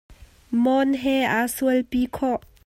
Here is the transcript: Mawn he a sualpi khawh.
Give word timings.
Mawn 0.63 0.89
he 1.01 1.15
a 1.37 1.41
sualpi 1.55 2.01
khawh. 2.15 2.41